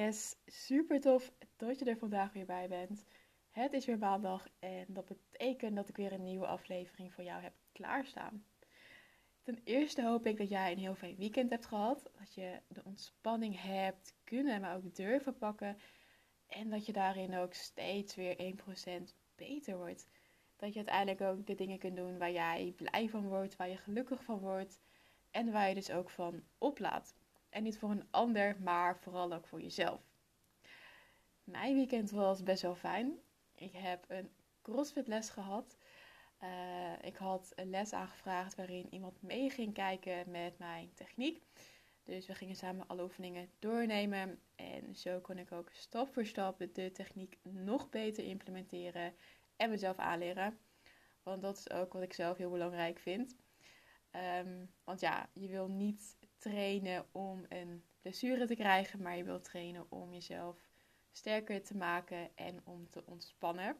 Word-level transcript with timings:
Yes, 0.00 0.36
super 0.46 1.00
tof 1.00 1.32
dat 1.56 1.78
je 1.78 1.84
er 1.84 1.96
vandaag 1.96 2.32
weer 2.32 2.46
bij 2.46 2.68
bent. 2.68 3.04
Het 3.50 3.72
is 3.72 3.86
weer 3.86 3.98
maandag 3.98 4.48
en 4.58 4.84
dat 4.88 5.04
betekent 5.04 5.76
dat 5.76 5.88
ik 5.88 5.96
weer 5.96 6.12
een 6.12 6.22
nieuwe 6.22 6.46
aflevering 6.46 7.14
voor 7.14 7.24
jou 7.24 7.42
heb 7.42 7.52
klaarstaan. 7.72 8.44
Ten 9.42 9.60
eerste 9.64 10.02
hoop 10.02 10.26
ik 10.26 10.38
dat 10.38 10.48
jij 10.48 10.72
een 10.72 10.78
heel 10.78 10.94
fijn 10.94 11.16
weekend 11.16 11.50
hebt 11.50 11.66
gehad. 11.66 12.10
Dat 12.18 12.34
je 12.34 12.60
de 12.68 12.84
ontspanning 12.84 13.62
hebt 13.62 14.14
kunnen, 14.24 14.60
maar 14.60 14.76
ook 14.76 14.94
durven 14.94 15.36
pakken. 15.36 15.78
En 16.46 16.70
dat 16.70 16.86
je 16.86 16.92
daarin 16.92 17.34
ook 17.36 17.54
steeds 17.54 18.14
weer 18.14 18.36
1% 18.36 19.14
beter 19.34 19.76
wordt. 19.76 20.08
Dat 20.56 20.72
je 20.72 20.76
uiteindelijk 20.76 21.20
ook 21.20 21.46
de 21.46 21.54
dingen 21.54 21.78
kunt 21.78 21.96
doen 21.96 22.18
waar 22.18 22.32
jij 22.32 22.72
blij 22.76 23.08
van 23.08 23.28
wordt, 23.28 23.56
waar 23.56 23.68
je 23.68 23.76
gelukkig 23.76 24.24
van 24.24 24.38
wordt. 24.38 24.80
En 25.30 25.52
waar 25.52 25.68
je 25.68 25.74
dus 25.74 25.90
ook 25.90 26.10
van 26.10 26.42
oplaat. 26.58 27.14
En 27.50 27.62
niet 27.62 27.78
voor 27.78 27.90
een 27.90 28.06
ander, 28.10 28.56
maar 28.60 28.98
vooral 28.98 29.32
ook 29.32 29.46
voor 29.46 29.60
jezelf. 29.60 30.00
Mijn 31.44 31.74
weekend 31.74 32.10
was 32.10 32.42
best 32.42 32.62
wel 32.62 32.74
fijn. 32.74 33.18
Ik 33.54 33.72
heb 33.72 34.04
een 34.08 34.30
CrossFit 34.62 35.06
les 35.06 35.30
gehad. 35.30 35.76
Uh, 36.42 36.92
ik 37.02 37.16
had 37.16 37.52
een 37.54 37.70
les 37.70 37.92
aangevraagd 37.92 38.54
waarin 38.54 38.86
iemand 38.90 39.22
mee 39.22 39.50
ging 39.50 39.74
kijken 39.74 40.30
met 40.30 40.58
mijn 40.58 40.94
techniek. 40.94 41.42
Dus 42.04 42.26
we 42.26 42.34
gingen 42.34 42.56
samen 42.56 42.86
alle 42.86 43.02
oefeningen 43.02 43.50
doornemen. 43.58 44.40
En 44.54 44.96
zo 44.96 45.20
kon 45.20 45.38
ik 45.38 45.52
ook 45.52 45.70
stap 45.72 46.12
voor 46.12 46.26
stap 46.26 46.58
de 46.72 46.92
techniek 46.92 47.38
nog 47.42 47.88
beter 47.88 48.24
implementeren 48.24 49.14
en 49.56 49.70
mezelf 49.70 49.96
aanleren. 49.96 50.58
Want 51.22 51.42
dat 51.42 51.58
is 51.58 51.70
ook 51.70 51.92
wat 51.92 52.02
ik 52.02 52.12
zelf 52.12 52.36
heel 52.36 52.50
belangrijk 52.50 52.98
vind. 52.98 53.36
Um, 54.44 54.70
want 54.84 55.00
ja, 55.00 55.28
je 55.32 55.48
wil 55.48 55.68
niet 55.68 56.16
trainen 56.40 57.06
om 57.12 57.44
een 57.48 57.84
blessure 58.00 58.46
te 58.46 58.54
krijgen, 58.54 59.02
maar 59.02 59.16
je 59.16 59.24
wilt 59.24 59.44
trainen 59.44 59.86
om 59.88 60.12
jezelf 60.12 60.68
sterker 61.12 61.62
te 61.62 61.76
maken 61.76 62.36
en 62.36 62.60
om 62.64 62.90
te 62.90 63.02
ontspannen. 63.06 63.76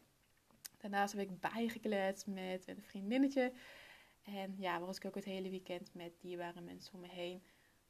Daarnaast 0.78 1.12
heb 1.12 1.30
ik 1.30 1.40
bijgekletst 1.40 2.26
met 2.26 2.68
een 2.68 2.82
vriendinnetje. 2.82 3.52
En 4.22 4.54
ja, 4.58 4.80
was 4.80 4.96
ik 4.96 5.04
ook 5.04 5.14
het 5.14 5.24
hele 5.24 5.50
weekend 5.50 5.94
met 5.94 6.20
dierbare 6.20 6.60
mensen 6.60 6.94
om 6.94 7.00
me 7.00 7.08
heen. 7.08 7.42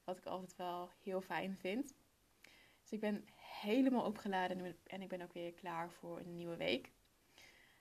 Wat 0.05 0.19
ik 0.19 0.27
altijd 0.27 0.57
wel 0.57 0.91
heel 1.03 1.21
fijn 1.21 1.57
vind. 1.57 1.95
Dus 2.83 2.91
ik 2.91 3.01
ben 3.01 3.25
helemaal 3.37 4.05
opgeladen 4.05 4.77
en 4.84 5.03
ik 5.03 5.09
ben 5.09 5.23
ook 5.23 5.33
weer 5.33 5.53
klaar 5.53 5.91
voor 5.91 6.19
een 6.19 6.34
nieuwe 6.34 6.57
week. 6.57 6.93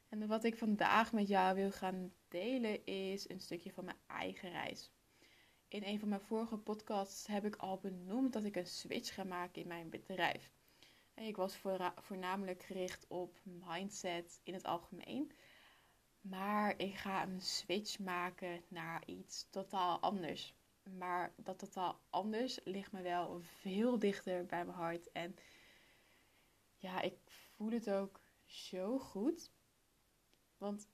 En 0.09 0.28
wat 0.28 0.44
ik 0.44 0.58
vandaag 0.58 1.14
met 1.14 1.28
jou 1.28 1.56
wil 1.56 1.72
gaan 1.72 2.14
delen 2.28 2.86
is 2.86 3.30
een 3.30 3.40
stukje 3.40 3.72
van 3.72 3.86
mijn 3.86 3.98
eigen 4.08 4.52
reis. 4.52 4.92
In 5.70 5.84
een 5.84 6.00
van 6.00 6.09
mijn 6.09 6.22
vorige 6.22 6.58
podcasts 6.58 7.28
heb 7.28 7.45
ik 7.45 7.56
al 7.56 7.78
benoemd 7.78 8.34
dat 8.34 8.44
ik 8.44 8.56
een 8.56 8.67
switch 8.67 9.14
ga 9.14 9.23
maken 9.23 9.62
in 9.62 9.67
mijn 9.67 9.89
bedrijf. 9.89 10.52
Ik 11.13 11.35
was 11.35 11.57
voornamelijk 11.96 12.63
gericht 12.63 13.06
op 13.07 13.40
mindset 13.44 14.40
in 14.44 14.53
het 14.53 14.63
algemeen. 14.63 15.31
Maar 16.22 16.74
ik 16.78 16.96
ga 16.96 17.24
een 17.24 17.41
switch 17.41 18.00
maken 18.00 18.63
naar 18.68 19.03
iets 19.06 19.47
totaal 19.50 20.00
anders. 20.00 20.53
Maar 20.97 21.34
dat 21.35 21.59
totaal 21.59 22.00
anders 22.09 22.59
ligt 22.63 22.91
me 22.91 23.01
wel 23.01 23.41
veel 23.41 24.00
dichter 24.00 24.46
bij 24.46 24.66
mijn 24.66 24.78
hart. 24.78 25.12
En 25.12 25.36
ja, 26.75 27.01
ik 27.01 27.18
voel 27.25 27.72
het 27.72 27.90
ook 27.90 28.19
zo 28.46 29.00
goed. 29.00 29.51
Want 30.57 30.88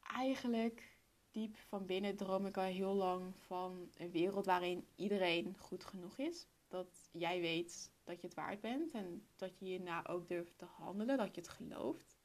eigenlijk 0.00 0.97
diep 1.30 1.56
van 1.56 1.86
binnen 1.86 2.16
droom 2.16 2.46
ik 2.46 2.56
al 2.56 2.62
heel 2.62 2.94
lang 2.94 3.34
van 3.36 3.90
een 3.96 4.10
wereld 4.10 4.46
waarin 4.46 4.86
iedereen 4.94 5.56
goed 5.58 5.84
genoeg 5.84 6.18
is. 6.18 6.46
Dat 6.68 7.08
jij 7.12 7.40
weet 7.40 7.92
dat 8.04 8.20
je 8.20 8.26
het 8.26 8.36
waard 8.36 8.60
bent 8.60 8.92
en 8.92 9.26
dat 9.36 9.58
je 9.58 9.64
hierna 9.64 10.06
ook 10.06 10.28
durft 10.28 10.58
te 10.58 10.64
handelen, 10.64 11.16
dat 11.16 11.34
je 11.34 11.40
het 11.40 11.50
gelooft. 11.50 12.18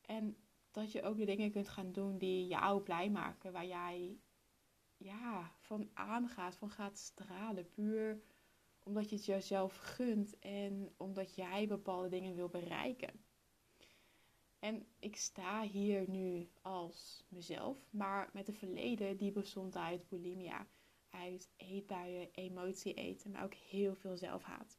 En 0.00 0.36
dat 0.70 0.92
je 0.92 1.02
ook 1.02 1.16
de 1.16 1.24
dingen 1.24 1.50
kunt 1.50 1.68
gaan 1.68 1.92
doen 1.92 2.18
die 2.18 2.46
jou 2.46 2.80
blij 2.80 3.10
maken, 3.10 3.52
waar 3.52 3.66
jij 3.66 4.18
ja, 4.96 5.52
van 5.58 5.90
aangaat, 5.94 6.56
van 6.56 6.70
gaat 6.70 6.98
stralen. 6.98 7.70
Puur 7.70 8.22
omdat 8.86 9.08
je 9.10 9.16
het 9.16 9.24
jezelf 9.24 9.76
gunt 9.76 10.38
en 10.38 10.92
omdat 10.96 11.34
jij 11.34 11.66
bepaalde 11.66 12.08
dingen 12.08 12.34
wil 12.34 12.48
bereiken. 12.48 13.24
En 14.58 14.86
ik 14.98 15.16
sta 15.16 15.62
hier 15.62 16.08
nu 16.08 16.48
als 16.62 17.24
mezelf, 17.28 17.78
maar 17.90 18.30
met 18.32 18.48
een 18.48 18.54
verleden 18.54 19.16
die 19.16 19.32
bestond 19.32 19.76
uit 19.76 20.08
bulimia, 20.08 20.66
uit 21.10 21.50
eetbuien, 21.56 22.28
emotie 22.32 22.94
eten, 22.94 23.30
maar 23.30 23.44
ook 23.44 23.54
heel 23.54 23.94
veel 23.94 24.16
zelfhaat. 24.16 24.78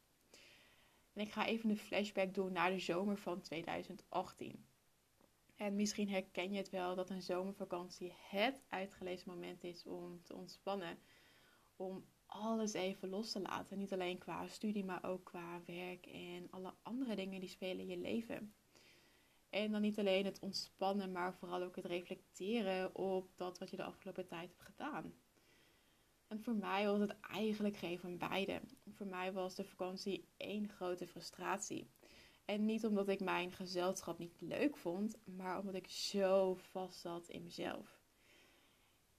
En 1.12 1.24
ik 1.24 1.32
ga 1.32 1.46
even 1.46 1.70
een 1.70 1.76
flashback 1.76 2.34
doen 2.34 2.52
naar 2.52 2.70
de 2.70 2.78
zomer 2.78 3.16
van 3.18 3.40
2018. 3.40 4.66
En 5.56 5.76
misschien 5.76 6.08
herken 6.08 6.52
je 6.52 6.56
het 6.56 6.70
wel 6.70 6.94
dat 6.94 7.10
een 7.10 7.22
zomervakantie 7.22 8.12
het 8.16 8.62
uitgelezen 8.68 9.30
moment 9.30 9.64
is 9.64 9.86
om 9.86 10.22
te 10.22 10.34
ontspannen. 10.34 10.98
Om 11.76 12.04
alles 12.26 12.72
even 12.72 13.08
los 13.08 13.32
te 13.32 13.40
laten. 13.40 13.78
Niet 13.78 13.92
alleen 13.92 14.18
qua 14.18 14.46
studie, 14.46 14.84
maar 14.84 15.04
ook 15.04 15.24
qua 15.24 15.62
werk 15.66 16.06
en 16.06 16.50
alle 16.50 16.74
andere 16.82 17.14
dingen 17.14 17.40
die 17.40 17.48
spelen 17.48 17.80
in 17.80 17.88
je 17.88 17.96
leven. 17.96 18.54
En 19.50 19.72
dan 19.72 19.80
niet 19.80 19.98
alleen 19.98 20.24
het 20.24 20.40
ontspannen, 20.40 21.12
maar 21.12 21.34
vooral 21.34 21.62
ook 21.62 21.76
het 21.76 21.84
reflecteren 21.84 22.94
op 22.94 23.30
dat 23.36 23.58
wat 23.58 23.70
je 23.70 23.76
de 23.76 23.82
afgelopen 23.82 24.26
tijd 24.26 24.48
hebt 24.48 24.62
gedaan. 24.62 25.14
En 26.28 26.42
voor 26.42 26.54
mij 26.54 26.86
was 26.86 27.00
het 27.00 27.20
eigenlijk 27.20 27.76
geen 27.76 27.98
van 27.98 28.18
beide. 28.18 28.60
Voor 28.92 29.06
mij 29.06 29.32
was 29.32 29.54
de 29.54 29.64
vakantie 29.64 30.28
één 30.36 30.68
grote 30.68 31.06
frustratie. 31.06 31.90
En 32.44 32.64
niet 32.64 32.86
omdat 32.86 33.08
ik 33.08 33.20
mijn 33.20 33.52
gezelschap 33.52 34.18
niet 34.18 34.40
leuk 34.40 34.76
vond, 34.76 35.18
maar 35.24 35.58
omdat 35.58 35.74
ik 35.74 35.88
zo 35.88 36.54
vast 36.54 37.00
zat 37.00 37.28
in 37.28 37.42
mezelf. 37.42 38.00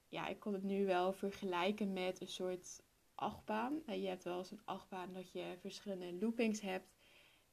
Ja, 0.08 0.28
ik 0.28 0.40
kon 0.40 0.54
het 0.54 0.64
nu 0.64 0.86
wel 0.86 1.14
vergelijken 1.14 1.94
met 1.94 2.22
een 2.22 2.28
soort 2.28 2.82
achtbaan. 3.16 3.82
Je 3.86 4.08
hebt 4.08 4.24
wel 4.24 4.38
eens 4.38 4.52
een 4.52 4.66
achtbaan 4.66 5.14
dat 5.14 5.32
je 5.32 5.56
verschillende 5.60 6.14
loopings 6.14 6.62
hebt. 6.62 6.88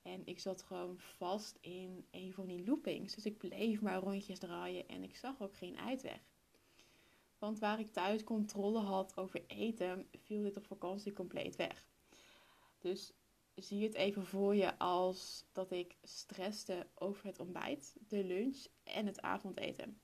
En 0.07 0.27
ik 0.27 0.39
zat 0.39 0.63
gewoon 0.63 0.99
vast 0.99 1.59
in 1.61 2.07
een 2.11 2.33
van 2.33 2.47
die 2.47 2.65
loopings. 2.65 3.15
Dus 3.15 3.27
ik 3.27 3.39
bleef 3.39 3.81
maar 3.81 3.99
rondjes 3.99 4.39
draaien 4.39 4.89
en 4.89 5.03
ik 5.03 5.17
zag 5.17 5.43
ook 5.43 5.57
geen 5.57 5.79
uitweg. 5.79 6.21
Want 7.39 7.59
waar 7.59 7.81
ik 7.81 7.93
thuis 7.93 8.25
controle 8.25 8.79
had 8.79 9.17
over 9.17 9.45
eten, 9.47 10.09
viel 10.13 10.43
dit 10.43 10.57
op 10.57 10.67
vakantie 10.67 11.13
compleet 11.13 11.57
weg. 11.57 11.89
Dus 12.79 13.13
zie 13.55 13.83
het 13.83 13.95
even 13.95 14.27
voor 14.27 14.55
je 14.55 14.79
als 14.79 15.45
dat 15.53 15.71
ik 15.71 15.97
stresste 16.03 16.87
over 16.95 17.27
het 17.27 17.41
ontbijt, 17.41 17.97
de 18.09 18.25
lunch 18.25 18.67
en 18.85 19.07
het 19.07 19.21
avondeten. 19.21 20.01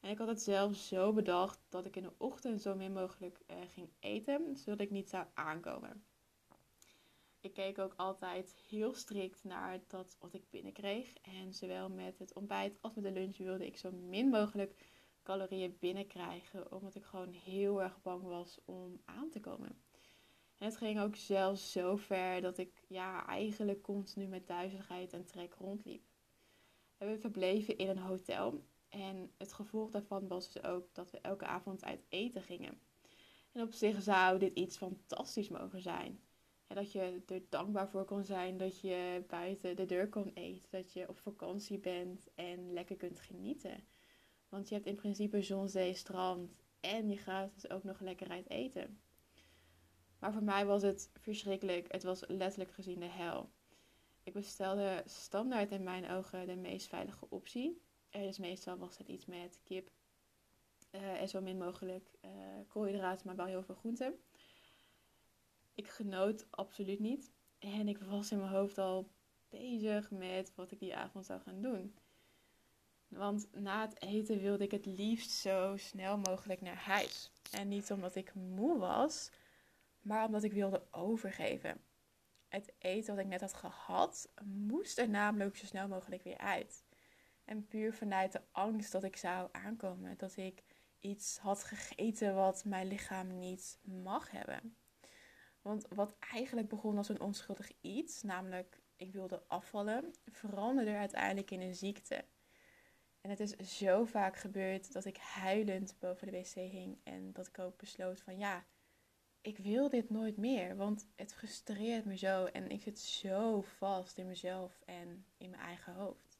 En 0.00 0.10
ik 0.10 0.18
had 0.18 0.28
het 0.28 0.42
zelf 0.42 0.76
zo 0.76 1.12
bedacht 1.12 1.60
dat 1.68 1.86
ik 1.86 1.96
in 1.96 2.02
de 2.02 2.14
ochtend 2.16 2.62
zo 2.62 2.74
min 2.74 2.92
mogelijk 2.92 3.40
uh, 3.46 3.56
ging 3.68 3.90
eten, 3.98 4.56
zodat 4.56 4.80
ik 4.80 4.90
niet 4.90 5.08
zou 5.08 5.26
aankomen 5.34 6.06
ik 7.40 7.54
keek 7.54 7.78
ook 7.78 7.94
altijd 7.96 8.54
heel 8.68 8.94
strikt 8.94 9.44
naar 9.44 9.80
dat 9.86 10.16
wat 10.20 10.34
ik 10.34 10.50
binnenkreeg. 10.50 11.12
En 11.14 11.54
zowel 11.54 11.88
met 11.88 12.18
het 12.18 12.32
ontbijt 12.32 12.78
als 12.80 12.94
met 12.94 13.04
de 13.04 13.12
lunch 13.12 13.36
wilde 13.36 13.66
ik 13.66 13.76
zo 13.76 13.90
min 13.90 14.28
mogelijk 14.28 14.84
calorieën 15.22 15.76
binnenkrijgen. 15.78 16.72
Omdat 16.72 16.94
ik 16.94 17.04
gewoon 17.04 17.32
heel 17.32 17.82
erg 17.82 18.02
bang 18.02 18.22
was 18.22 18.58
om 18.64 19.00
aan 19.04 19.30
te 19.30 19.40
komen. 19.40 19.82
En 20.58 20.66
het 20.66 20.76
ging 20.76 21.00
ook 21.00 21.16
zelfs 21.16 21.72
zo 21.72 21.96
ver 21.96 22.40
dat 22.40 22.58
ik 22.58 22.84
ja, 22.88 23.26
eigenlijk 23.26 23.82
continu 23.82 24.26
met 24.26 24.46
duizeligheid 24.46 25.12
en 25.12 25.24
trek 25.24 25.54
rondliep. 25.54 26.02
En 26.96 27.08
we 27.08 27.18
verbleven 27.18 27.76
in 27.76 27.88
een 27.88 27.98
hotel. 27.98 28.64
En 28.88 29.32
het 29.36 29.52
gevolg 29.52 29.90
daarvan 29.90 30.28
was 30.28 30.52
dus 30.52 30.62
ook 30.62 30.94
dat 30.94 31.10
we 31.10 31.20
elke 31.20 31.46
avond 31.46 31.84
uit 31.84 32.04
eten 32.08 32.42
gingen. 32.42 32.80
En 33.52 33.62
op 33.62 33.72
zich 33.72 34.02
zou 34.02 34.38
dit 34.38 34.54
iets 34.54 34.76
fantastisch 34.76 35.48
mogen 35.48 35.80
zijn. 35.80 36.20
En 36.68 36.76
dat 36.76 36.92
je 36.92 37.22
er 37.26 37.42
dankbaar 37.48 37.88
voor 37.88 38.04
kan 38.04 38.24
zijn 38.24 38.56
dat 38.56 38.80
je 38.80 39.24
buiten 39.28 39.76
de 39.76 39.86
deur 39.86 40.08
kan 40.08 40.30
eten. 40.34 40.68
Dat 40.70 40.92
je 40.92 41.08
op 41.08 41.18
vakantie 41.18 41.78
bent 41.78 42.28
en 42.34 42.72
lekker 42.72 42.96
kunt 42.96 43.20
genieten. 43.20 43.84
Want 44.48 44.68
je 44.68 44.74
hebt 44.74 44.86
in 44.86 44.94
principe 44.94 45.42
zon, 45.42 45.68
zee, 45.68 45.94
strand 45.94 46.62
en 46.80 47.08
je 47.08 47.16
gaat 47.16 47.54
dus 47.54 47.70
ook 47.70 47.84
nog 47.84 48.00
lekker 48.00 48.28
uit 48.28 48.50
eten. 48.50 49.00
Maar 50.18 50.32
voor 50.32 50.42
mij 50.42 50.66
was 50.66 50.82
het 50.82 51.10
verschrikkelijk. 51.20 51.92
Het 51.92 52.02
was 52.02 52.24
letterlijk 52.26 52.72
gezien 52.72 53.00
de 53.00 53.06
hel. 53.06 53.50
Ik 54.22 54.32
bestelde 54.32 55.02
standaard 55.06 55.70
in 55.70 55.82
mijn 55.82 56.10
ogen 56.10 56.46
de 56.46 56.56
meest 56.56 56.86
veilige 56.86 57.26
optie. 57.28 57.82
Uh, 58.16 58.22
dus 58.22 58.38
meestal 58.38 58.76
was 58.76 58.98
het 58.98 59.08
iets 59.08 59.26
met 59.26 59.60
kip 59.64 59.90
uh, 60.92 61.20
en 61.20 61.28
zo 61.28 61.40
min 61.40 61.58
mogelijk 61.58 62.10
uh, 62.24 62.30
koolhydraten, 62.68 63.26
maar 63.26 63.36
wel 63.36 63.46
heel 63.46 63.62
veel 63.62 63.74
groenten. 63.74 64.18
Ik 65.78 65.88
genoot 65.88 66.46
absoluut 66.50 66.98
niet. 66.98 67.30
En 67.58 67.88
ik 67.88 67.98
was 67.98 68.30
in 68.30 68.38
mijn 68.38 68.50
hoofd 68.50 68.78
al 68.78 69.10
bezig 69.48 70.10
met 70.10 70.52
wat 70.54 70.70
ik 70.70 70.78
die 70.78 70.96
avond 70.96 71.26
zou 71.26 71.40
gaan 71.40 71.62
doen. 71.62 71.94
Want 73.08 73.48
na 73.52 73.80
het 73.80 74.02
eten 74.02 74.38
wilde 74.40 74.64
ik 74.64 74.70
het 74.70 74.86
liefst 74.86 75.30
zo 75.30 75.76
snel 75.76 76.18
mogelijk 76.18 76.60
naar 76.60 76.76
huis. 76.76 77.30
En 77.50 77.68
niet 77.68 77.90
omdat 77.90 78.14
ik 78.14 78.34
moe 78.34 78.78
was, 78.78 79.30
maar 80.00 80.26
omdat 80.26 80.42
ik 80.42 80.52
wilde 80.52 80.82
overgeven. 80.90 81.80
Het 82.48 82.72
eten 82.78 83.14
wat 83.14 83.24
ik 83.24 83.30
net 83.30 83.40
had 83.40 83.54
gehad, 83.54 84.28
moest 84.44 84.98
er 84.98 85.08
namelijk 85.08 85.56
zo 85.56 85.66
snel 85.66 85.88
mogelijk 85.88 86.22
weer 86.22 86.38
uit. 86.38 86.84
En 87.44 87.66
puur 87.66 87.94
vanuit 87.94 88.32
de 88.32 88.42
angst 88.52 88.92
dat 88.92 89.04
ik 89.04 89.16
zou 89.16 89.48
aankomen, 89.52 90.16
dat 90.16 90.36
ik 90.36 90.62
iets 91.00 91.38
had 91.38 91.64
gegeten 91.64 92.34
wat 92.34 92.64
mijn 92.64 92.86
lichaam 92.86 93.38
niet 93.38 93.78
mag 93.82 94.30
hebben. 94.30 94.76
Want 95.68 95.86
wat 95.88 96.16
eigenlijk 96.18 96.68
begon 96.68 96.96
als 96.96 97.08
een 97.08 97.20
onschuldig 97.20 97.72
iets, 97.80 98.22
namelijk 98.22 98.80
ik 98.96 99.12
wilde 99.12 99.42
afvallen, 99.46 100.14
veranderde 100.24 100.96
uiteindelijk 100.96 101.50
in 101.50 101.60
een 101.60 101.74
ziekte. 101.74 102.24
En 103.20 103.30
het 103.30 103.40
is 103.40 103.78
zo 103.78 104.04
vaak 104.04 104.36
gebeurd 104.36 104.92
dat 104.92 105.04
ik 105.04 105.16
huilend 105.16 105.96
boven 105.98 106.26
de 106.26 106.38
wc 106.38 106.54
hing 106.54 106.98
en 107.04 107.32
dat 107.32 107.46
ik 107.46 107.58
ook 107.58 107.76
besloot 107.76 108.20
van 108.20 108.38
ja, 108.38 108.66
ik 109.40 109.58
wil 109.58 109.88
dit 109.88 110.10
nooit 110.10 110.36
meer, 110.36 110.76
want 110.76 111.08
het 111.16 111.34
frustreert 111.34 112.04
me 112.04 112.16
zo 112.16 112.44
en 112.44 112.70
ik 112.70 112.82
zit 112.82 112.98
zo 112.98 113.60
vast 113.60 114.18
in 114.18 114.26
mezelf 114.26 114.80
en 114.84 115.26
in 115.36 115.50
mijn 115.50 115.62
eigen 115.62 115.94
hoofd. 115.94 116.38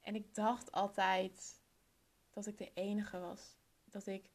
En 0.00 0.14
ik 0.14 0.34
dacht 0.34 0.72
altijd 0.72 1.60
dat 2.30 2.46
ik 2.46 2.58
de 2.58 2.70
enige 2.74 3.18
was. 3.18 3.56
Dat 3.84 4.06
ik 4.06 4.30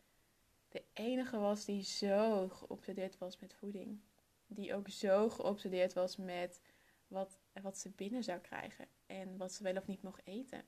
de 0.78 1.02
enige 1.02 1.38
was 1.38 1.66
die 1.66 1.84
zo 1.84 2.50
geobsedeerd 2.50 3.18
was 3.18 3.40
met 3.40 3.54
voeding. 3.54 4.00
Die 4.48 4.74
ook 4.74 4.90
zo 4.90 5.30
geobsedeerd 5.30 5.94
was 5.94 6.18
met 6.18 6.62
wat, 7.08 7.40
wat 7.62 7.78
ze 7.78 7.90
binnen 7.90 8.24
zou 8.24 8.40
krijgen 8.40 8.88
en 9.06 9.38
wat 9.38 9.54
ze 9.54 9.64
wel 9.64 9.76
of 9.76 9.88
niet 9.88 10.02
mocht 10.02 10.22
eten. 10.24 10.66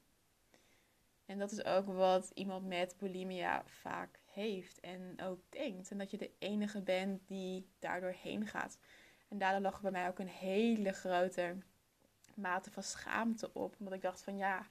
En 1.26 1.40
dat 1.40 1.52
is 1.52 1.64
ook 1.64 1.86
wat 1.86 2.32
iemand 2.34 2.68
met 2.68 2.96
bulimia 2.98 3.64
vaak 3.66 4.20
heeft 4.26 4.80
en 4.80 5.22
ook 5.24 5.40
denkt. 5.50 5.92
En 5.92 5.98
dat 5.98 6.12
je 6.12 6.18
de 6.18 6.32
enige 6.40 6.82
bent 6.82 7.28
die 7.28 7.70
daardoor 7.80 8.16
heen 8.22 8.48
gaat. 8.48 8.78
En 9.28 9.38
daardoor 9.38 9.62
lag 9.62 9.82
bij 9.82 9.92
mij 9.92 10.08
ook 10.08 10.20
een 10.20 10.28
hele 10.28 10.92
grote 10.92 11.58
mate 12.36 12.72
van 12.72 12.84
schaamte 12.84 13.54
op. 13.54 13.76
Omdat 13.80 13.94
ik 13.94 14.02
dacht 14.02 14.22
van 14.22 14.38
ja, 14.38 14.70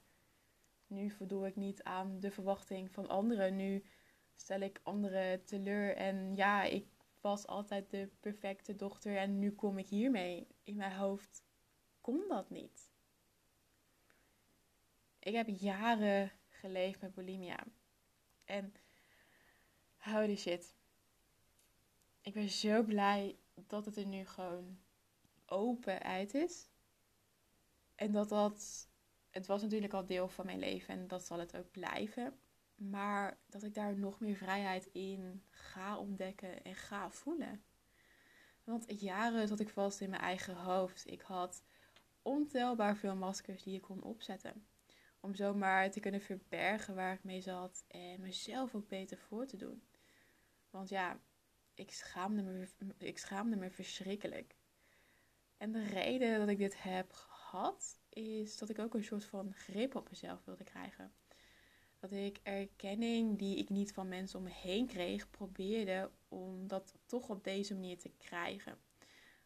nu 0.87 1.09
voldoe 1.09 1.47
ik 1.47 1.55
niet 1.55 1.83
aan 1.83 2.19
de 2.19 2.31
verwachting 2.31 2.91
van 2.91 3.07
anderen. 3.07 3.55
Nu 3.55 3.83
stel 4.39 4.59
ik 4.59 4.79
anderen 4.83 5.43
teleur. 5.45 5.95
En 5.95 6.35
ja, 6.35 6.63
ik 6.63 6.87
was 7.21 7.47
altijd 7.47 7.89
de 7.89 8.09
perfecte 8.19 8.75
dochter 8.75 9.17
en 9.17 9.39
nu 9.39 9.51
kom 9.51 9.77
ik 9.77 9.87
hiermee. 9.87 10.47
In 10.63 10.75
mijn 10.75 10.95
hoofd 10.95 11.43
kon 12.01 12.23
dat 12.27 12.49
niet. 12.49 12.91
Ik 15.19 15.33
heb 15.33 15.47
jaren 15.47 16.31
geleefd 16.47 17.01
met 17.01 17.13
bulimia. 17.13 17.63
En 18.45 18.73
holy 19.97 20.35
shit. 20.35 20.75
Ik 22.21 22.33
ben 22.33 22.49
zo 22.49 22.83
blij 22.83 23.37
dat 23.53 23.85
het 23.85 23.97
er 23.97 24.05
nu 24.05 24.25
gewoon 24.25 24.79
open 25.45 26.01
uit 26.03 26.33
is. 26.33 26.69
En 27.95 28.11
dat 28.11 28.29
dat. 28.29 28.87
Het 29.29 29.47
was 29.47 29.61
natuurlijk 29.61 29.93
al 29.93 30.05
deel 30.05 30.27
van 30.27 30.45
mijn 30.45 30.59
leven 30.59 30.93
en 30.93 31.07
dat 31.07 31.25
zal 31.25 31.39
het 31.39 31.57
ook 31.57 31.71
blijven. 31.71 32.39
Maar 32.79 33.37
dat 33.49 33.63
ik 33.63 33.73
daar 33.73 33.97
nog 33.97 34.19
meer 34.19 34.35
vrijheid 34.35 34.85
in 34.85 35.43
ga 35.49 35.97
ontdekken 35.97 36.63
en 36.63 36.75
ga 36.75 37.11
voelen. 37.11 37.63
Want 38.63 39.01
jaren 39.01 39.47
zat 39.47 39.59
ik 39.59 39.69
vast 39.69 40.01
in 40.01 40.09
mijn 40.09 40.21
eigen 40.21 40.55
hoofd. 40.55 41.07
Ik 41.07 41.21
had 41.21 41.63
ontelbaar 42.21 42.95
veel 42.95 43.15
maskers 43.15 43.63
die 43.63 43.75
ik 43.75 43.81
kon 43.81 44.03
opzetten. 44.03 44.67
Om 45.19 45.35
zomaar 45.35 45.91
te 45.91 45.99
kunnen 45.99 46.21
verbergen 46.21 46.95
waar 46.95 47.13
ik 47.13 47.23
mee 47.23 47.41
zat 47.41 47.83
en 47.87 48.21
mezelf 48.21 48.75
ook 48.75 48.87
beter 48.87 49.17
voor 49.17 49.45
te 49.45 49.57
doen. 49.57 49.83
Want 50.69 50.89
ja, 50.89 51.19
ik 51.73 51.91
schaamde 51.91 52.41
me, 52.41 52.67
ik 52.97 53.17
schaamde 53.17 53.55
me 53.55 53.69
verschrikkelijk. 53.69 54.55
En 55.57 55.71
de 55.71 55.83
reden 55.83 56.39
dat 56.39 56.47
ik 56.47 56.57
dit 56.57 56.83
heb 56.83 57.11
gehad, 57.13 57.99
is 58.09 58.57
dat 58.57 58.69
ik 58.69 58.79
ook 58.79 58.93
een 58.93 59.03
soort 59.03 59.25
van 59.25 59.53
grip 59.53 59.95
op 59.95 60.09
mezelf 60.09 60.45
wilde 60.45 60.63
krijgen. 60.63 61.13
Dat 61.99 62.11
ik 62.11 62.39
erkenning 62.43 63.37
die 63.37 63.57
ik 63.57 63.69
niet 63.69 63.93
van 63.93 64.07
mensen 64.07 64.39
om 64.39 64.45
me 64.45 64.51
heen 64.51 64.87
kreeg, 64.87 65.29
probeerde 65.29 66.11
om 66.27 66.67
dat 66.67 66.93
toch 67.05 67.29
op 67.29 67.43
deze 67.43 67.73
manier 67.73 67.97
te 67.97 68.11
krijgen. 68.17 68.77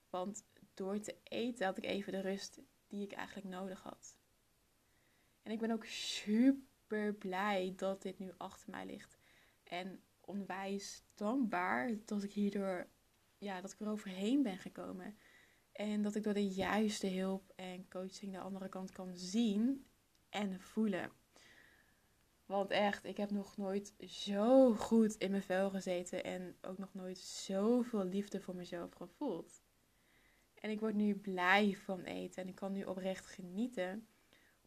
Want 0.10 0.46
door 0.74 1.00
te 1.00 1.16
eten 1.24 1.66
had 1.66 1.78
ik 1.78 1.86
even 1.86 2.12
de 2.12 2.22
rust 2.22 2.62
die 2.88 3.04
ik 3.04 3.12
eigenlijk 3.12 3.48
nodig 3.48 3.82
had. 3.82 4.18
En 5.42 5.52
ik 5.52 5.60
ben 5.60 5.72
ook 5.72 5.86
super 5.86 7.14
blij 7.14 7.74
dat 7.76 8.02
dit 8.02 8.20
nu 8.20 8.32
achter 8.38 8.70
mij 8.70 8.86
ligt. 8.86 9.18
En 9.64 10.04
onwijs 10.22 11.04
dankbaar 11.14 11.96
dat 12.06 12.24
ik 12.24 12.34
hierdoor, 12.34 12.88
ja, 13.38 13.62
dat 13.62 13.72
ik 13.72 13.80
er 13.80 13.90
overheen 13.90 14.44
ben 14.44 14.58
gekomen. 14.58 15.18
En 15.72 16.02
dat 16.02 16.16
ik 16.16 16.24
door 16.24 16.34
de 16.34 16.48
juiste 16.48 17.08
hulp 17.08 17.52
en 17.56 17.90
coaching 17.90 18.32
de 18.32 18.40
andere 18.40 18.70
kant 18.70 18.92
kan 18.92 19.18
zien 19.18 19.86
en 20.30 20.60
voelen. 20.60 21.12
Want 22.54 22.72
echt, 22.72 23.06
ik 23.06 23.18
heb 23.18 23.32
nog 23.32 23.58
nooit 23.58 23.94
zo 24.08 24.74
goed 24.74 25.16
in 25.16 25.32
mijn 25.32 25.44
vel 25.44 25.70
gezeten 25.70 26.24
en 26.24 26.56
ook 26.62 26.78
nog 26.78 26.94
nooit 26.94 27.18
zoveel 27.18 28.04
liefde 28.04 28.42
voor 28.42 28.56
mezelf 28.56 28.94
gevoeld. 28.94 29.62
En 30.54 30.70
ik 30.70 30.80
word 30.80 30.96
nu 30.96 31.16
blij 31.16 31.78
van 31.84 32.02
eten 32.04 32.42
en 32.42 32.48
ik 32.48 32.56
kan 32.56 32.72
nu 32.72 32.84
oprecht 32.84 33.26
genieten 33.26 34.08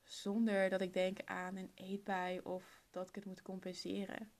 zonder 0.02 0.68
dat 0.68 0.80
ik 0.80 0.92
denk 0.92 1.18
aan 1.24 1.56
een 1.56 1.70
eetbui 1.74 2.40
of 2.40 2.84
dat 2.90 3.08
ik 3.08 3.14
het 3.14 3.24
moet 3.24 3.42
compenseren. 3.42 4.30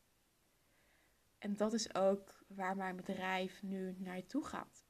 En 1.38 1.56
dat 1.56 1.72
is 1.72 1.94
ook 1.94 2.44
waar 2.46 2.76
mijn 2.76 2.96
bedrijf 2.96 3.62
nu 3.62 3.96
naartoe 3.98 4.44
gaat. 4.44 4.84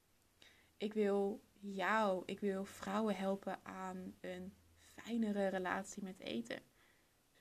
Ik 0.76 0.92
wil 0.94 1.42
jou, 1.60 2.22
ik 2.26 2.40
wil 2.40 2.64
vrouwen 2.64 3.16
helpen 3.16 3.58
aan 3.62 4.14
een 4.20 4.54
fijnere 4.80 5.48
relatie 5.48 6.02
met 6.02 6.20
eten. 6.20 6.74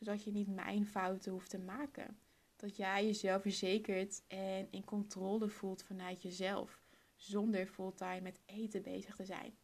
Zodat 0.05 0.23
je 0.23 0.31
niet 0.31 0.47
mijn 0.47 0.85
fouten 0.85 1.31
hoeft 1.31 1.49
te 1.49 1.59
maken. 1.59 2.17
Dat 2.55 2.75
jij 2.75 3.05
jezelf 3.05 3.41
verzekerd 3.41 4.23
en 4.27 4.67
in 4.71 4.83
controle 4.83 5.49
voelt 5.49 5.83
vanuit 5.83 6.21
jezelf. 6.21 6.81
Zonder 7.15 7.67
fulltime 7.67 8.21
met 8.21 8.39
eten 8.45 8.81
bezig 8.81 9.15
te 9.15 9.25
zijn. 9.25 9.57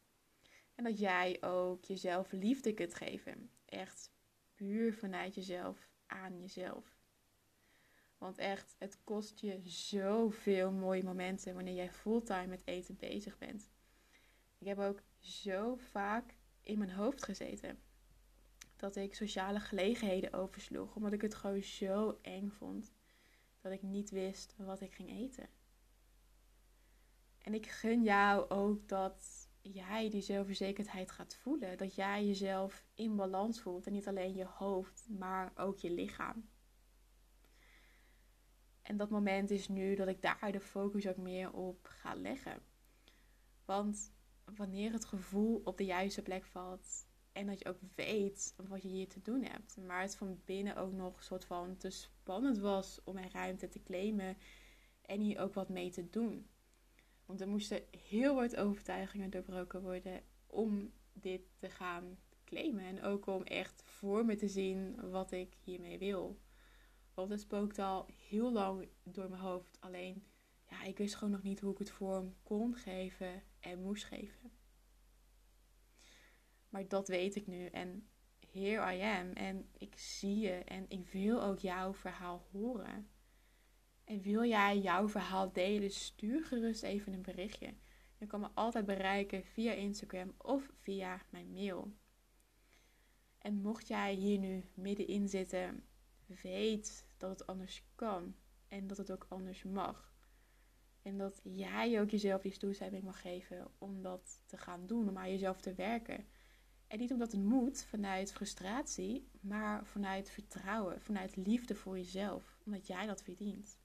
En 0.76 0.84
dat 0.84 1.00
jij 1.00 1.38
ook 1.42 1.86
jezelf 1.86 2.32
liefde 2.32 2.74
kunt 2.74 2.94
geven. 2.94 3.50
Echt 3.66 4.12
puur 4.54 4.94
vanuit 4.94 5.36
jezelf 5.36 5.90
aan 6.08 6.40
jezelf. 6.40 6.98
Want 8.18 8.38
echt, 8.38 8.76
het 8.78 9.04
kost 9.04 9.40
je 9.40 9.62
zoveel 9.64 10.72
mooie 10.72 11.04
momenten 11.04 11.54
wanneer 11.54 11.76
jij 11.76 11.92
fulltime 11.92 12.48
met 12.48 12.68
eten 12.68 12.96
bezig 12.96 13.38
bent. 13.38 13.70
Ik 14.58 14.68
heb 14.68 14.80
ook 14.80 15.02
zo 15.20 15.76
vaak 15.76 16.36
in 16.62 16.78
mijn 16.78 16.92
hoofd 16.92 17.24
gezeten 17.24 17.80
dat 18.82 18.96
ik 18.96 19.16
sociale 19.16 19.60
gelegenheden 19.60 20.34
oversloeg, 20.34 20.96
omdat 20.96 21.14
ik 21.14 21.22
het 21.22 21.36
gewoon 21.36 21.64
zo 21.64 22.20
eng 22.22 22.50
vond 22.50 22.94
dat 23.60 23.72
ik 23.72 23.82
niet 23.82 24.10
wist 24.10 24.56
wat 24.58 24.82
ik 24.82 24.94
ging 24.94 25.10
eten. 25.10 25.50
En 27.38 27.54
ik 27.54 27.68
gun 27.68 28.04
jou 28.04 28.50
ook 28.50 28.88
dat 28.88 29.50
jij 29.62 30.10
die 30.10 30.22
zelfverzekerdheid 30.22 31.12
gaat 31.12 31.36
voelen. 31.36 31.78
Dat 31.78 31.96
jij 31.96 32.26
jezelf 32.26 32.86
in 32.94 33.16
balans 33.16 33.62
voelt. 33.62 33.88
En 33.88 33.94
niet 33.94 34.08
alleen 34.08 34.36
je 34.36 34.46
hoofd, 34.46 35.08
maar 35.10 35.52
ook 35.56 35.80
je 35.80 35.92
lichaam. 35.92 36.50
En 38.82 38.98
dat 38.98 39.10
moment 39.10 39.52
is 39.52 39.68
nu 39.68 39.96
dat 39.96 40.08
ik 40.08 40.22
daar 40.22 40.52
de 40.52 40.60
focus 40.60 41.08
ook 41.08 41.18
meer 41.18 41.52
op 41.52 41.88
ga 41.88 42.16
leggen. 42.16 42.64
Want 43.66 44.14
wanneer 44.56 44.92
het 44.92 45.06
gevoel 45.06 45.62
op 45.64 45.78
de 45.78 45.86
juiste 45.86 46.22
plek 46.22 46.46
valt 46.46 47.10
en 47.32 47.48
dat 47.48 47.60
je 47.60 47.70
ook 47.70 47.80
weet 47.96 48.54
wat 48.68 48.82
je 48.82 48.88
hier 48.88 49.08
te 49.08 49.22
doen 49.22 49.44
hebt, 49.44 49.78
maar 49.78 50.02
het 50.02 50.16
van 50.16 50.42
binnen 50.46 50.76
ook 50.76 50.92
nog 50.92 51.18
een 51.18 51.24
soort 51.24 51.46
van 51.46 51.78
te 51.78 51.90
spannend 51.90 52.58
was 52.58 53.00
om 53.04 53.18
een 53.18 53.32
ruimte 53.32 53.70
te 53.70 53.84
claimen 53.84 54.38
en 55.02 55.20
hier 55.20 55.40
ook 55.40 55.54
wat 55.54 55.70
mee 55.70 55.90
te 55.90 56.10
doen. 56.10 56.50
Want 57.26 57.42
er 57.42 57.48
moesten 57.48 57.84
heel 58.08 58.36
wat 58.36 58.56
overtuigingen 58.56 59.30
doorbroken 59.30 59.82
worden 59.82 60.24
om 60.48 60.92
dit 61.14 61.42
te 61.58 61.70
gaan 61.70 62.18
claimen. 62.46 62.84
En 62.84 63.04
ook 63.04 63.26
om 63.26 63.44
echt 63.44 63.84
voor 63.84 64.26
me 64.26 64.36
te 64.36 64.48
zien 64.48 65.10
wat 65.10 65.32
ik 65.32 65.58
hiermee 65.64 65.98
wil. 65.98 66.40
Want 67.14 67.30
het 67.30 67.42
spookt 67.42 67.80
al 67.80 68.08
heel 68.30 68.52
lang 68.52 68.88
door 69.04 69.30
mijn 69.30 69.42
hoofd. 69.42 69.78
Alleen, 69.80 70.24
ja, 70.70 70.84
ik 70.84 70.98
wist 70.98 71.16
gewoon 71.16 71.34
nog 71.34 71.44
niet 71.44 71.60
hoe 71.60 71.72
ik 71.72 71.78
het 71.78 71.92
vorm 71.92 72.36
kon 72.44 72.76
geven 72.76 73.44
en 73.60 73.82
moest 73.82 74.04
geven. 74.04 74.52
Maar 76.72 76.88
dat 76.88 77.08
weet 77.08 77.36
ik 77.36 77.48
nu. 77.48 77.66
En 77.66 78.08
here 78.52 78.96
I 78.96 79.02
am. 79.02 79.32
En 79.34 79.70
ik 79.78 79.98
zie 79.98 80.40
je. 80.40 80.52
En 80.52 80.86
ik 80.88 81.08
wil 81.08 81.44
ook 81.44 81.60
jouw 81.60 81.94
verhaal 81.94 82.48
horen. 82.52 83.10
En 84.04 84.22
wil 84.22 84.44
jij 84.44 84.80
jouw 84.80 85.10
verhaal 85.10 85.52
delen? 85.52 85.92
Stuur 85.92 86.46
gerust 86.46 86.84
even 86.84 87.14
een 87.14 87.22
berichtje. 87.22 87.74
Je 88.18 88.28
kan 88.28 88.40
me 88.40 88.50
altijd 88.54 88.86
bereiken 88.86 89.46
via 89.46 89.72
Instagram 89.72 90.34
of 90.38 90.72
via 90.82 91.22
mijn 91.30 91.52
mail. 91.52 91.94
En 93.38 93.62
mocht 93.62 93.88
jij 93.88 94.14
hier 94.14 94.40
nu 94.40 94.64
middenin 94.74 95.30
zitten, 95.30 95.84
weet 96.42 97.08
dat 97.18 97.30
het 97.30 97.48
anders 97.48 97.84
kan. 97.96 98.36
En 98.68 98.88
dat 98.88 98.98
het 98.98 99.12
ook 99.12 99.26
anders 99.30 99.64
mag. 99.64 100.14
En 101.02 101.18
dat 101.18 101.42
jij 101.44 102.02
ook 102.02 102.10
jezelf 102.10 102.42
die 102.42 102.58
toestemming 102.58 103.04
mag 103.04 103.22
geven 103.22 103.72
om 103.78 104.02
dat 104.02 104.42
te 104.46 104.58
gaan 104.58 104.88
doen, 104.88 105.10
om 105.10 105.18
aan 105.18 105.32
jezelf 105.32 105.62
te 105.62 105.74
werken. 105.74 106.28
En 106.92 107.00
niet 107.00 107.12
omdat 107.12 107.32
het 107.32 107.42
moet 107.42 107.84
vanuit 107.84 108.34
frustratie, 108.34 109.30
maar 109.42 109.86
vanuit 109.86 110.30
vertrouwen, 110.30 111.02
vanuit 111.02 111.36
liefde 111.36 111.76
voor 111.76 111.98
jezelf, 111.98 112.58
omdat 112.66 112.88
jij 112.88 113.06
dat 113.06 113.24
verdient. 113.24 113.80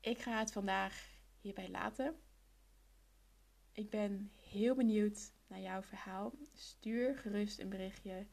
Ik 0.00 0.18
ga 0.18 0.38
het 0.38 0.52
vandaag 0.52 1.18
hierbij 1.40 1.70
laten. 1.70 2.20
Ik 3.72 3.90
ben 3.90 4.30
heel 4.34 4.74
benieuwd 4.74 5.32
naar 5.46 5.60
jouw 5.60 5.82
verhaal. 5.82 6.32
Stuur 6.52 7.18
gerust 7.18 7.58
een 7.58 7.68
berichtje. 7.68 8.26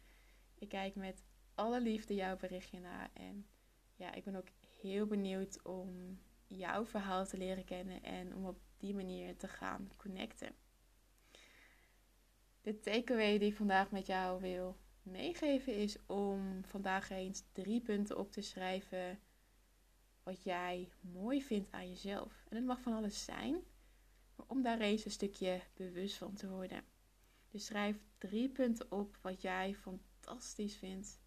Ik 0.56 0.70
kijk 0.70 0.96
met 0.96 1.24
alle 1.54 1.82
liefde 1.82 2.16
jouw 2.16 2.38
berichtje 2.38 2.80
na. 2.80 3.14
En 3.14 3.48
ja, 3.96 4.14
ik 4.14 4.24
ben 4.24 4.36
ook 4.36 4.50
heel 4.82 5.06
benieuwd 5.06 5.62
om 5.64 6.20
jouw 6.48 6.86
verhaal 6.86 7.26
te 7.26 7.38
leren 7.38 7.66
kennen 7.66 8.04
en 8.04 8.36
om 8.36 8.46
op 8.46 8.69
die 8.80 8.96
manier 8.96 9.38
te 9.38 9.48
gaan 9.48 9.92
connecten. 9.98 10.56
De 12.62 12.80
takeaway 12.80 13.38
die 13.38 13.50
ik 13.50 13.56
vandaag 13.56 13.92
met 13.92 14.06
jou 14.06 14.42
wil 14.42 14.78
meegeven 15.04 15.76
is 15.76 15.98
om 16.06 16.66
vandaag 16.66 17.10
eens 17.10 17.44
drie 17.52 17.82
punten 17.82 18.18
op 18.18 18.32
te 18.32 18.42
schrijven 18.42 19.20
wat 20.24 20.44
jij 20.44 20.92
mooi 21.02 21.44
vindt 21.44 21.72
aan 21.72 21.90
jezelf. 21.90 22.46
En 22.50 22.56
het 22.56 22.66
mag 22.66 22.82
van 22.82 22.94
alles 22.94 23.24
zijn, 23.24 23.64
maar 24.36 24.46
om 24.48 24.62
daar 24.62 24.80
eens 24.80 25.06
een 25.06 25.12
stukje 25.12 25.62
bewust 25.74 26.18
van 26.18 26.34
te 26.34 26.50
worden. 26.50 26.84
Dus 27.50 27.66
schrijf 27.66 27.98
drie 28.18 28.50
punten 28.50 28.92
op 28.92 29.18
wat 29.22 29.42
jij 29.42 29.76
fantastisch 29.76 30.76
vindt 30.76 31.20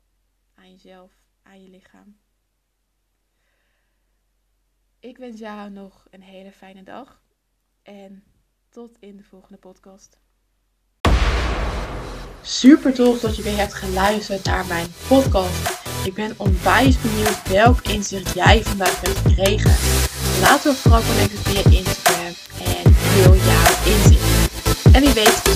aan 0.55 0.71
jezelf, 0.71 1.13
aan 1.43 1.63
je 1.63 1.69
lichaam. 1.69 2.19
Ik 4.99 5.17
wens 5.17 5.39
jou 5.39 5.71
nog 5.71 6.07
een 6.11 6.23
hele 6.23 6.53
fijne 6.53 6.83
dag 6.83 7.23
en 7.83 8.23
tot 8.71 8.97
in 9.01 9.17
de 9.17 9.23
volgende 9.23 9.59
podcast. 9.59 10.19
Super 12.43 12.95
tof 12.95 13.21
dat 13.21 13.37
je 13.37 13.43
weer 13.43 13.57
hebt 13.57 13.75
geluisterd 13.75 14.45
naar 14.45 14.67
mijn 14.67 14.87
podcast. 15.09 15.81
Ik 16.05 16.15
ben 16.15 16.35
onwijs 16.37 17.01
benieuwd 17.01 17.49
welk 17.49 17.81
inzicht 17.81 18.35
jij 18.35 18.63
vandaag 18.63 19.01
hebt 19.01 19.19
gekregen. 19.19 19.75
Laten 20.41 20.73
we 20.73 20.77
vooral 20.77 21.03
connecten 21.03 21.39
via 21.39 21.79
Instagram 21.79 22.35
en 22.65 22.95
deel 23.15 23.35
jouw 23.35 23.95
inzicht. 23.95 24.95
En 24.95 25.01
wie 25.01 25.13
weet, 25.13 25.52